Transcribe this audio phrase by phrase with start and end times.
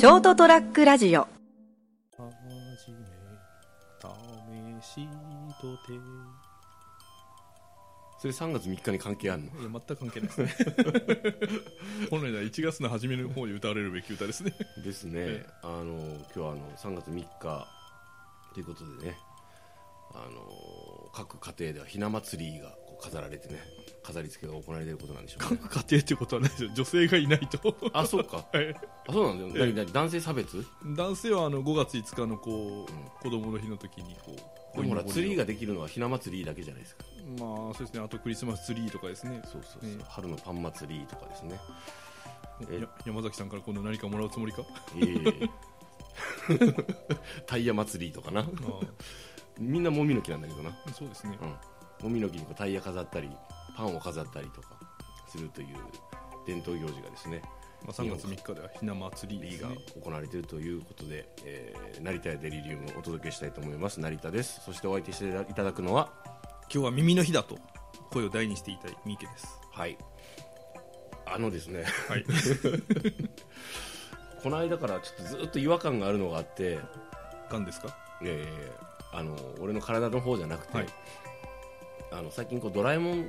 [0.00, 1.20] ショートトラックラジオ。
[1.20, 1.28] は
[2.16, 5.08] じめ試し
[5.60, 5.92] とて。
[5.92, 6.00] い
[8.18, 9.62] それ3月3日に関係あるの？
[9.62, 10.40] や全く関係ないです。
[10.40, 10.54] ね
[12.08, 14.54] 本来なら1月の初めの方に歌われるべき歌ですね。
[14.82, 17.68] ですね、えあの今日はあの3月3日
[18.54, 19.18] ということでね。
[20.14, 23.58] あの各家庭ではひな祭りが飾られてね
[24.02, 25.58] 飾り付けが行われていることなんでしょうね。
[25.62, 26.70] 各家庭っていうことはないですよ。
[26.74, 27.76] 女性がいないと。
[27.92, 28.46] あそうか。
[28.52, 28.74] はい。
[29.08, 29.72] あそうなんだよ、ええ。
[29.72, 30.64] 何何男性差別？
[30.96, 34.34] 男性はあの5月5日のこう、子供の日の時にこ
[34.74, 37.04] うでもほらツリーがができるのはひな祭りだけじゃないですか。
[37.38, 38.00] まあそうですね。
[38.00, 39.42] あとクリスマスツリーとかですね。
[39.44, 40.04] そうそうそう、ええ。
[40.08, 41.60] 春のパン祭りとかですね。
[43.06, 44.62] 山崎さんから今度何かもらうつもりか？
[44.62, 44.66] い
[45.02, 45.50] えいえ
[47.46, 48.40] タイヤ祭りとかな。
[48.40, 48.46] あ。
[49.58, 50.70] みんなもみの木なんだけどな。
[50.70, 51.38] あそうですね。
[51.40, 51.54] うん、
[52.02, 53.30] もみの木にこうタイヤ飾ったり
[53.76, 54.68] パンを飾ったりとか
[55.28, 55.68] するという
[56.46, 57.42] 伝統行事がですね
[57.82, 59.68] まあ、3月3日ではひな祭りリーが
[60.04, 64.00] 行われているということで、えー成田やデリリウムをお届けしたいと思います。
[64.00, 64.60] 成田です。
[64.66, 66.12] そしてお相手していただくのは
[66.72, 67.58] 今日は耳の日だと
[68.10, 69.58] 声を大にしていたい三池です。
[69.72, 69.96] はい。
[71.24, 71.84] あのですね。
[72.08, 72.24] はい。
[74.42, 76.78] この間からちょっとずっと違和感があるのがあって
[77.50, 77.96] がんですか？
[78.22, 78.50] いやいやいや
[79.12, 80.86] あの俺の体の方じゃなくて、はい
[82.12, 83.24] あの最近こうドラえもんっ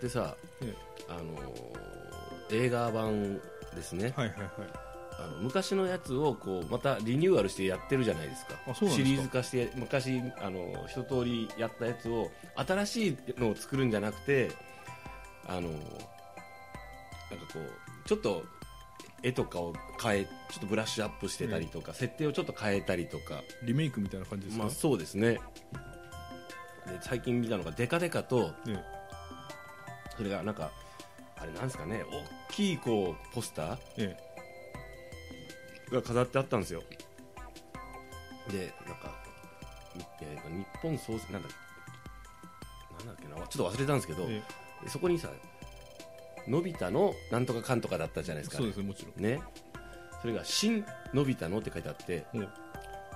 [0.00, 0.74] てさ、え
[1.08, 1.22] あの
[2.50, 3.40] 映画版
[3.74, 4.50] ですね、はいはいはい。
[5.18, 8.54] あの昔のやつをこうまたリニューアルしてやってるじゃないですか。
[8.68, 9.08] あそうなんですか。
[9.08, 14.50] シリーズ化して昔あの一通りやったやつを新しいのを作るんじゃなくて
[15.46, 15.78] あのなんか
[17.52, 18.42] こうちょっと
[19.22, 23.42] 絵とかを変えちょっとブラッシュアップしてたりとか、設定をちょっと変えたりとか。
[23.64, 25.34] リメイクみたいな感じですか、まあそうですね。
[25.34, 25.40] で
[27.00, 28.76] 最近見たのがデカデカとえ
[30.16, 30.70] それがなんか
[31.38, 32.04] あれなんですかね
[32.48, 34.16] 大きいこうポスターえ
[35.90, 36.82] えが飾ってあったんですよ。
[38.50, 39.14] でなんか
[39.94, 41.48] にえー日本創生なんだ
[42.98, 44.42] なんだっけなちょっと忘れたんですけど、え
[44.84, 45.28] えそこにさ
[46.48, 49.22] のび太のなんとかかんとかだったじゃないですかそうですねもちろん。
[49.22, 49.40] ね。
[50.20, 52.26] それが新のび太のって書いてあって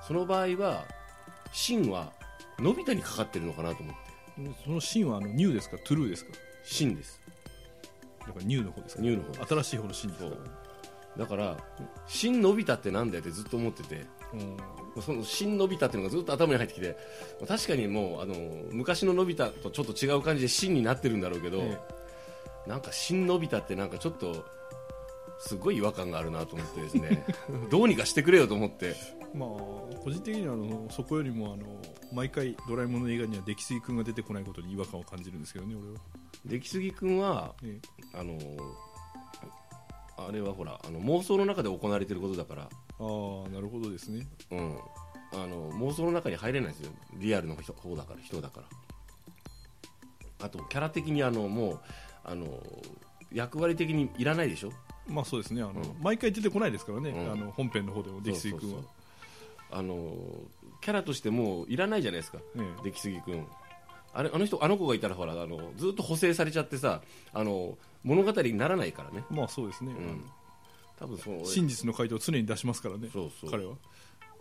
[0.06, 0.84] その場合は
[1.52, 2.12] 新は
[2.60, 4.00] のび太にかかってるのかなと思って。
[4.64, 5.78] そのシーンはあのニューですか？
[5.78, 6.32] トゥルーですか？
[6.64, 7.20] 新です。
[8.20, 9.02] だからニューの方ですか？
[9.02, 10.36] ニューの方新しい方のシーンですか？
[11.16, 11.56] だから
[12.06, 14.04] 新のび太ってなんだよってずっと思ってて。
[14.34, 15.02] うん。
[15.02, 16.96] その新のび太っていうのがずっと頭に入ってきて
[17.46, 18.34] 確かにもうあの
[18.72, 21.78] 昔ののび太とちょっと違う感じで新になってるんだろうけど、え
[22.66, 24.46] なんか新のび太ってなんかちょっと
[25.38, 27.26] すごい違和感があるなと思ってですね。
[27.70, 28.96] どうにかしてくれよと思って
[29.36, 29.48] まあ
[30.02, 31.64] 個人的にはあのそこよりもあの
[32.12, 36.00] 毎回ドラえもんの映画には出来すぎ君が出てこないことに違和感を感じるんですけどね俺は、
[36.44, 37.78] 出来すぎ君はえ
[38.14, 38.38] あの
[40.18, 42.66] あれはほらあの妄想の中で行われてることだから、え
[42.98, 44.26] ああなるほどですね。
[44.50, 44.78] うん、
[45.32, 46.90] あの妄想の中に入れないですよ。
[47.18, 48.66] リアルの人方だから人だから。
[50.46, 51.80] あとキャラ的にあのもう
[52.24, 52.46] あの
[53.32, 54.72] 役割的にいらないでしょ？
[55.06, 55.62] まあそうですね。
[55.62, 56.02] あの、うん。
[56.02, 57.32] 毎回出てこないですからね、うん。
[57.32, 58.90] あの本編の方でも出来すぎ君はそうそうそう
[59.70, 60.14] あの
[60.80, 62.38] キャラとしてもういらないじゃないですか。
[62.56, 63.46] え出来すぎ君。
[64.12, 69.24] あれあの人あの子がいたらほらあのずっと補正されちゃってさあの物語にならないからね。
[69.30, 70.24] えまあそうですね、うん。
[70.98, 73.50] 多分その真実の回答を常に出しますからねそうそう。
[73.50, 73.74] 彼は。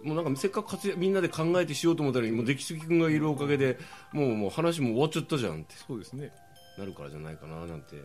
[0.03, 3.79] もうなんかせっかく活躍みんなで考えてしようと思ったのにもう出来すぎ君がいるおかげで
[4.11, 5.75] もうもう話も終わっちゃったじゃんって。
[5.87, 6.31] そうですね。
[6.77, 7.95] なるからじゃないかななんて。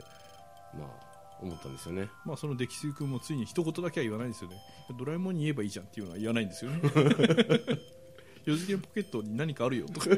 [0.72, 1.09] まあ
[1.42, 2.08] 思ったんですよね。
[2.24, 4.56] まあその出来すぎ君もついに一言だけは言わないんですよね。
[4.98, 6.80] ドラえもんに言えばいいじゃんっていうのは言わないんですよね。
[8.44, 9.86] 四次元ポケットに何かあるよ。
[9.86, 10.12] と かそ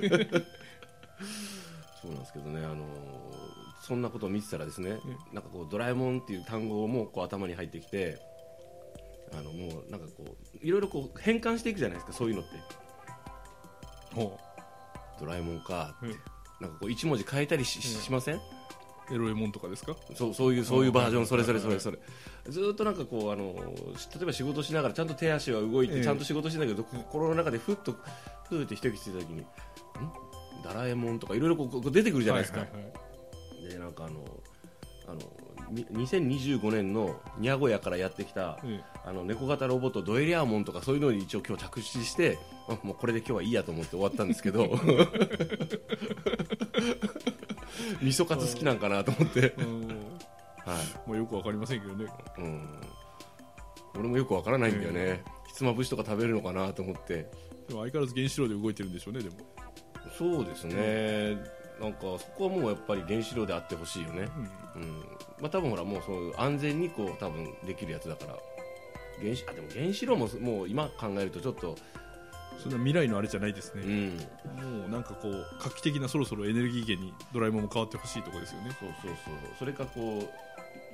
[2.08, 2.64] うなんですけどね。
[2.64, 2.84] あの
[3.80, 5.00] そんなことを見てたらですね
[5.32, 8.20] なんかこうドラえもんっていう単語もこう頭に入ってきて
[9.32, 10.24] あのもうなんかこ
[10.62, 12.50] ういろいろこう変換していくじゃないですかそういうのって。
[14.14, 14.38] ほ
[15.18, 16.18] ドラえもんかって、うん
[16.60, 18.36] なんかこう一文字変えたりし,、うんしません？
[18.36, 18.40] う
[19.10, 19.96] エロエモンとかですか？
[20.14, 21.26] そうそういうそういうバージョンうん。
[21.26, 21.98] それそれそれそれ。
[22.48, 27.92] ずーっとなんかこうあの例えば仕事しながらちゃんと手足は動いて、ええちゃんと仕事してたけど心の中でふっと
[28.48, 29.46] ふーって一息ついた時にん？
[30.62, 32.64] ドラえもんとかいろいろこう出てくるじゃないですか、
[33.68, 34.24] でなんかあの
[35.08, 35.20] あの
[35.70, 42.38] み2025年のニャゴヤからやってきた、えあの猫型ロボットドエリアーモンとかそういうのに一応今日着手して
[42.68, 44.70] あもうこれで今日はいいやと思って終わったんですけど
[48.02, 49.50] 味噌カツ好きなんかなと思って、はい。
[51.06, 52.06] まあよくわかりませんけどね。
[52.38, 52.80] うん、
[53.94, 57.28] 俺もよくわからないんだよね、ひつまぶしとか食べるのかなと思って。
[57.68, 59.36] でも相変わらず原子炉で動いてるんでしょうねでも。
[60.18, 61.36] そうですね、
[61.80, 64.28] なんかそこはもうやっぱり原子炉であってほしいよね、
[64.74, 64.82] うん。
[64.82, 64.90] うん。
[65.40, 68.36] まあ、多分ほらもうそういう安全にこう多分できるやつだから。
[69.20, 71.76] 原子あでも原子炉ももう今考えるとちょっと、
[72.58, 74.16] そんな未来のあれじゃないですね、うん、
[74.80, 78.76] もうなんかこう画期的なそろそろエネルギー源にドラえもんも変わってほしいところですよね。
[78.78, 80.30] そうそうそうそれかこ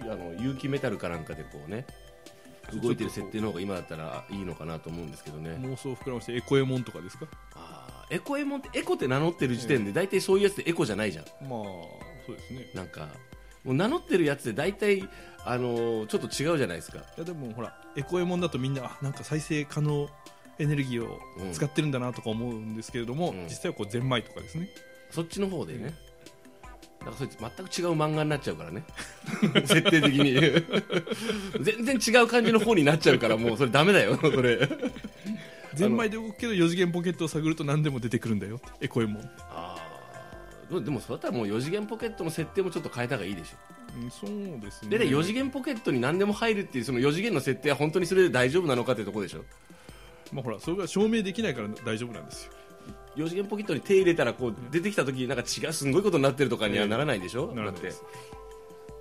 [0.01, 1.87] うあの有機メタルかなんかでこうね
[2.83, 5.51] 動いてる設定の方が今だったらいいのかなと思うんですけどね。
[5.61, 7.27] 妄想を膨らましてエコエモンとかですか？
[7.55, 11.25] あーエコエモンってエコって名乗ってる時点で大体そういうやつってエコじゃないじゃん。
[11.25, 11.63] まあ
[12.27, 12.71] そうですね。
[12.75, 13.09] なんか
[13.65, 15.09] もう名乗ってるやつで大体
[15.45, 16.99] あのーちょっと違うじゃないですか。
[16.99, 20.09] いやでもほらエコエモンだとみんなあなんか再生可能
[20.59, 21.21] エネルギーを
[21.53, 23.45] 使ってるんだなとか思うんですけれども、うん。
[23.45, 24.69] 実際はこうゼンマイとかですね。
[25.11, 25.95] そっちの方でね、
[27.01, 28.85] だからそいつ全く違う漫画になっちゃうからね。
[29.67, 30.35] 設定的に。
[31.63, 34.19] 全然違う感じの方になっちゃうからもうそれダメだよ。
[34.21, 34.69] それ。
[35.75, 38.61] ゼンマイで動くけど4次元ポケットを探ると何でも出てくるんだよ。
[38.81, 39.31] エコエモン。
[39.51, 40.85] あー。
[40.85, 43.57] でもそうだったらもう4次元ポケットの設定もちょっと変えた方がいいでしょ。
[44.03, 44.99] うん、そうですね。
[44.99, 49.45] でね4次元ポケットに何でも入るっていうその4次元の設定は本当にそれで大丈夫なのかっていうところでしょ
[50.33, 52.53] まあほらそれが証明できないから大丈夫なんですよ。
[53.17, 57.93] 4次元ポケットに手入れたらこう出てきた時なんか違うすんごいことになってるとかにはならないでしょ、ならだって。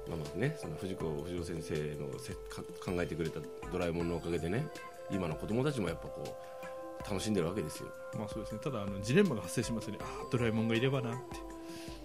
[0.08, 3.40] まあまあねその藤子不二雄先生のせか考えてくれた
[3.72, 4.66] ドラえもんのおかげでね
[5.12, 7.90] 今の子供たちもやっぱこう楽しんでるわけですよ。
[8.18, 8.60] まあそうですね。
[8.64, 11.20] ただあのジレンマが発生しますよねああドラえもんがいればなって、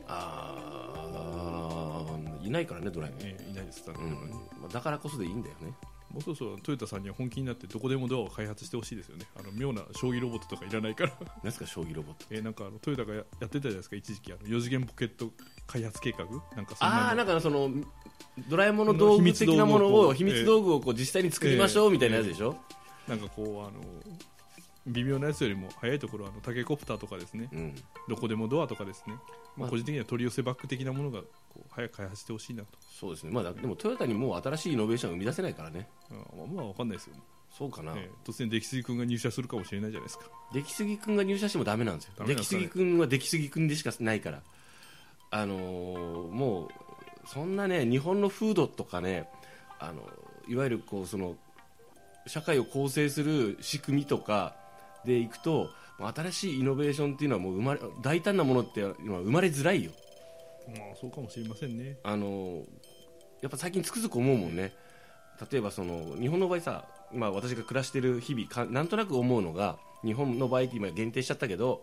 [0.07, 0.57] あ
[0.99, 3.87] あいないからねドラえもん、えーいないです。
[3.87, 4.11] だ,、うん。
[4.61, 5.73] まあ、だからこそでいいんだよね
[6.13, 9.27] もうそろそろトヨタさんには本気になってどこでもドアを開発してほしいですよね。
[9.35, 11.13] あの妙な将棋ロボットとかいらないから。
[11.21, 12.27] 何ですか将棋ロボット。
[12.31, 14.33] えーなんかあのトヨタがややってたじゃないですか一時期。
[14.33, 15.31] あの4次元ポケット
[15.67, 16.25] 開発計画？
[16.57, 17.03] なんかそんなの。
[17.03, 17.71] ああなんかその
[18.49, 22.57] ドラえもんの道具的なものを秘秘密密道具をこう実際に作りましょうみたいなやつでしょ、
[23.09, 23.81] なんかこうあの
[24.87, 27.49] 微妙なやつよりも早いところはあのタケコプターとかですね。
[27.53, 27.75] うん。
[28.09, 31.27] どこでもドアとかですね、まあ、まあ個人的には取り寄せバッグ的なものがこ
[31.59, 33.31] う早く開発してほしいなと、そうですね。
[33.33, 35.89] まあだでもトヨタにもう新しいイノベーションを生み出せないからね。
[36.11, 36.17] うん。
[36.19, 37.15] まあ、まあ、わかんないですよ、
[37.51, 40.25] そうかな、えー突然出来すぎ君が入社するかもしれないじゃないですか。
[40.53, 42.27] 出来すぎ君が入社してもダメなんですよ。
[42.27, 44.43] 出来すぎ君は出来すぎ君でしかないから。
[45.31, 46.69] あのーもう
[47.27, 49.29] そんなね日本の風土とかね
[49.79, 50.03] あの
[50.49, 51.37] いわゆるこうその
[52.27, 54.57] 社会を構成する仕組みとか
[55.05, 59.93] でいくと新しいイノベーションっていうのはもう生まれ大胆なものって今生まれづらいよ。
[60.69, 61.99] まあそうかもしれませんね。
[62.03, 62.63] あの
[63.41, 64.73] やっぱ最近つくづく思うもんね。
[65.51, 71.83] 例えばその日本の場合さ、まあ、私が暮らしている日々かなんとなく思うのが日本の場合って今限定しちゃったけど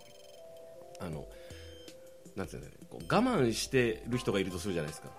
[1.02, 1.26] あの
[2.36, 5.10] なんていうんだろうこう我慢してる人がいるとするじゃないですか。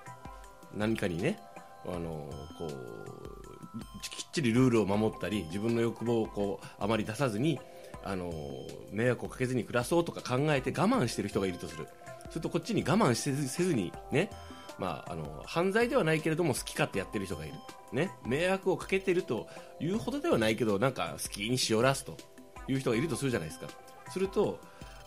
[0.75, 1.38] 何かにね
[1.85, 2.69] あのこう
[4.02, 7.58] きっちりルールを守ったり自分の欲望をこうあまり出さずに
[8.05, 8.32] あの
[8.91, 11.87] 迷惑をかけずに暮らそうとか考えて我慢してる人がいるとする。
[12.31, 14.31] するとこっちに我慢せずせずにね
[14.81, 17.55] まあ、あの犯罪ではないけれども好き勝手やってる人がいる、
[17.93, 19.47] ね、迷惑をかけてると
[19.79, 22.17] いうほどではないけどなんか好きにしおらすと
[22.67, 23.67] いう人がいるとするじゃないですか。
[24.11, 24.58] すると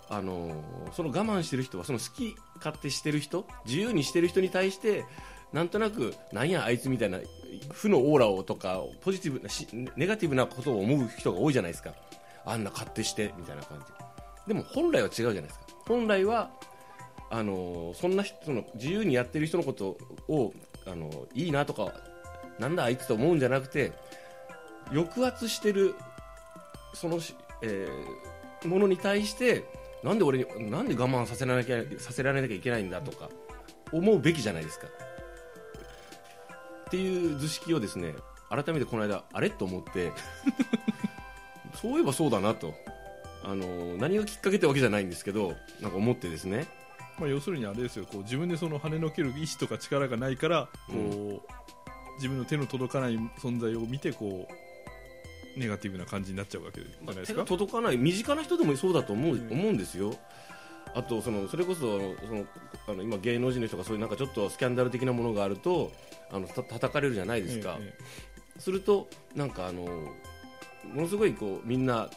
[0.10, 5.06] あのその我慢してる人はその好き勝手してる人自由にしてる人に対して
[5.54, 7.20] なんとなくなんやあいつみたいな
[7.72, 9.50] 負のオーラをとかポジティブな
[9.96, 11.94] ネガティブなことを思う人が多いじゃないですか。
[12.46, 13.86] あんな勝手してみたいな感じ。
[14.48, 15.66] でも本来は違うじゃないですか。
[15.88, 16.50] 本来は
[17.30, 19.98] あのそんな人の自由にやってる人のこと
[20.28, 20.54] を
[20.86, 21.92] あのいいなとか
[22.60, 23.94] なんだあいつと思うんじゃなくて
[24.92, 25.96] 抑圧してる
[26.94, 28.34] そのし、えー
[28.66, 29.66] ものに対して
[30.06, 33.28] なんで俺になんで我慢させられなきゃさせられなきゃいけないんだとか
[33.92, 34.88] 思うべきじゃないですか。
[34.88, 34.90] っ
[36.90, 38.14] ていう図式をですね
[38.50, 39.50] 改めてこの間あれ？
[39.50, 40.14] と思って。
[41.84, 42.74] そういえばそうだなと。
[43.46, 46.66] あの何がきっかけってわけじゃないんですけどなんか思ってですね。
[47.20, 48.06] まあ、要するにあれですよ。
[48.06, 51.42] こう自分でその跳ねのける意志とか力がないからこう、う
[52.16, 57.34] 自分の手の届かない存在を見てこうネガティブな感じになっちゃうわけじゃないですか。
[57.34, 59.52] 手が、届かない身近な人でもそうだと思う,、うん。
[59.52, 60.16] 思うんですよ。
[60.96, 62.46] あとそのそれこそその
[62.88, 65.92] あの今芸能人の人がそういうなんかちょっとスキャンダル的なものがあると
[66.32, 67.94] あのた叩かれるじゃないですか、え
[68.58, 68.60] え。
[68.60, 69.86] するとなんかあの
[70.92, 72.10] ものすごいこうみんな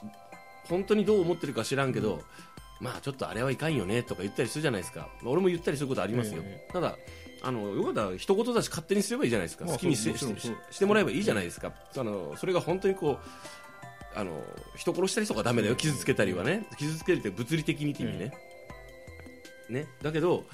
[0.68, 2.22] 本当にどう思ってるか知らんけど、
[2.80, 6.96] まあちょっとあれはいかんよねとか言ったりするじゃないですか、まあ俺も言ったりすることありますよ、えただ
[7.42, 14.42] あのよかったら一言だし勝手にすればいいじゃないですか、まあ好きにしそうもちろんしてもらえばいいじゃないですか、あのそれが本当にこうあの
[14.76, 18.32] 人殺したりとかダメだよ、傷つけたりはね、傷つけるって物理的にって意味ね,、
[19.68, 19.86] ね。
[20.02, 20.44] だけど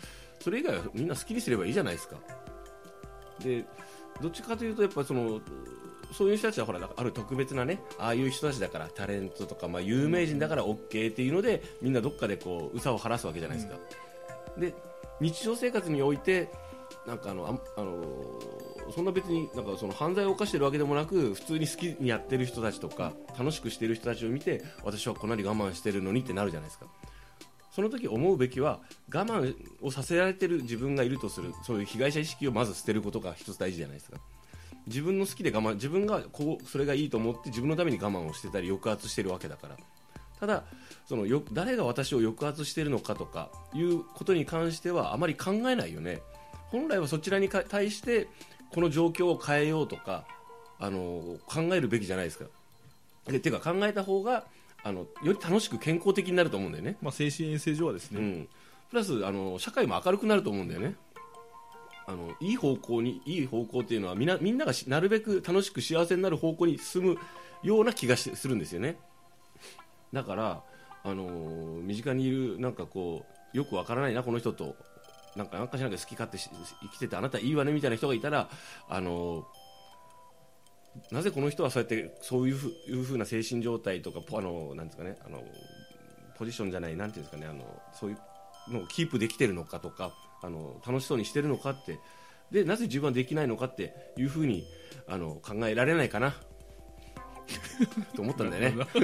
[0.40, 2.16] それ以外はみんな好きにすればいいじゃないですか
[3.40, 3.64] で
[4.20, 5.40] どっちかというとやっぱその
[6.12, 13.76] そういう人たちはほらある特別なねああいう人たちだからタレントとか、まあ、有名人だから OK っていうのでみんなどっかでこううさを晴らすわけじゃないですか、
[14.58, 14.74] で
[15.20, 16.50] 日常生活において
[17.06, 17.46] なんかあの
[17.76, 18.04] ああの
[18.94, 26.86] そんな別になんかその犯罪を犯してるわけでもなく普通に好きにやってる人たちとか楽しくしてる人たちを見て私はこんなに我慢してるのにってなるじゃないですか
[27.74, 28.80] その時思うべきは
[29.12, 34.18] 我慢をさせられてる自分がいるとするそういう被害者意識をまず捨てることが一つ大事じゃないですか。
[34.86, 39.76] 自分の好きで我慢自分がこうそれがいいと思って自分のために我慢をしてたり抑圧してるわけだから。
[40.38, 40.64] ただ
[41.06, 46.20] そのよ誰が私を抑圧しているのかとかいうことに関してはあまり考えないよね。
[46.66, 48.28] 本来はそちらに対して
[48.70, 50.24] この状況を変えようとか
[50.78, 52.46] あの考えるべきじゃないですか。
[53.28, 54.44] でてか考えた方が
[54.84, 58.48] あのより楽しく健康的になると思うんだよね、まあ、精神衛生上はですね、うん、
[58.90, 60.96] プラスあの社会も明るくなると思うんだよね。
[62.04, 67.16] あのいい方向にいい方向っていうのはみんなみんながしなるべく楽しく幸せになる方向に進む
[67.62, 68.98] ような気がしするんですよね。
[70.12, 70.62] だから、
[71.04, 73.24] あのー身近にいるなんかこ
[73.54, 74.76] うよくわからないなこの人と。
[75.34, 76.50] なんかなんかしなきゃ好き勝手し
[76.82, 78.50] 生きててあなたいいわねみたいな人がいたら、
[78.88, 79.61] あのー
[81.10, 85.42] なぜこの人はそうやってそういうふいうふうな精神状態とかポあのなんですかねあの
[86.36, 88.18] ポジションじゃないなんていうんですかねあのそういう
[88.72, 91.98] のをキープできてるのかとかあの楽しそうにしてるのかって。
[92.52, 94.66] でなぜ自分はできないのかっていうふうに
[95.08, 96.34] あの考えられないかな。
[98.14, 98.86] と思ったんだよね。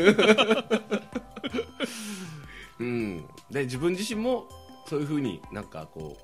[2.79, 4.47] うん、で自分自身も
[4.87, 6.21] そういうふうになんかこう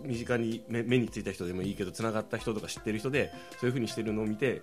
[0.00, 4.62] 身近に目目についた人でもいいけどつながった人とか知ってる人でそういうふうにしてるのを見て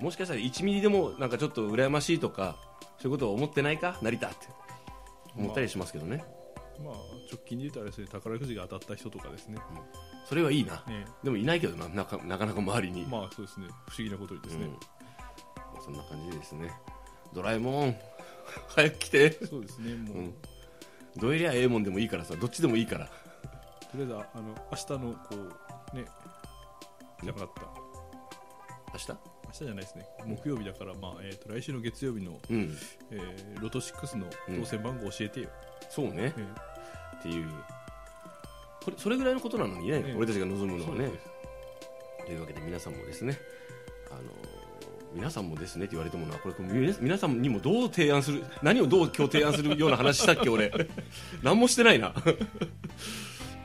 [0.00, 2.56] もしかしたら1ミリでもなんかちょっと羨ましいとか
[2.98, 3.98] そういうことを思ってないか？
[4.02, 4.36] 成田って。
[5.36, 6.22] 思ったりしますけどね、
[6.84, 6.94] まあ、
[7.30, 9.56] 直近で言うとあれですね宝くじが当たった人とかですね、
[10.28, 10.84] それはいいな。
[10.86, 11.06] ね。
[11.24, 11.88] でもいないけどな。
[11.88, 13.66] なかなかなか周りに、まあそうですね。
[13.88, 15.82] 不思議なことにですね、うん。
[15.82, 16.70] そんな感じですね。
[17.34, 17.96] ドラえもん。
[18.76, 19.46] 早く来て。
[19.46, 20.34] そうですねもう、うん。
[21.16, 23.10] どうやりゃええもんでもいいからさどっちでもいいから
[23.92, 25.36] とりあえずあの明日のこ
[25.92, 26.04] うね
[27.22, 27.62] じゃなかった。
[28.92, 29.08] 明日？
[29.44, 30.06] 明日じゃないですね。
[30.26, 32.76] 木曜日だから、まあえー、と来週の月曜日の、うん。
[33.10, 34.26] えーロト6の
[34.60, 35.48] 当選番号教えてよ、
[35.90, 36.34] そうね。
[36.36, 36.46] え
[37.18, 37.48] っていう。
[38.84, 40.14] これそれぐらいのことなのにね、ええ。
[40.16, 41.04] 俺たちが望むーのはね。
[41.06, 41.32] そうです。
[42.26, 43.38] というわけで皆さんもですね
[44.10, 44.20] あの
[45.14, 50.72] 皆さんもですねって言われてもなこれこれ皆皆さんにもどう提案する何をどう今日提案するような話したっけ俺。
[51.42, 52.14] 何もしてないな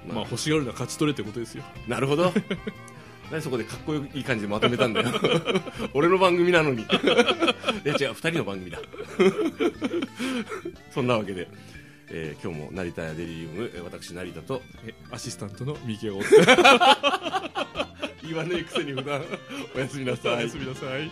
[0.07, 1.63] まあ欲しがるのは勝ち取れってことですよ。
[1.87, 2.33] なるほど。
[3.31, 5.09] 何そこでかっこいい感じでまとめたんだよ。
[5.93, 6.83] 俺の番組なのに。
[6.83, 8.79] いや違う2人の番組だ。
[10.93, 11.47] そんなわけで、
[12.09, 16.45] えー今日も成田やデリリウムえー私成田とえアシスタントの三木がお伝え
[18.27, 19.21] 言わねえくせに普段。
[19.75, 20.35] おやすみなさい。
[20.35, 21.11] おやすみなさい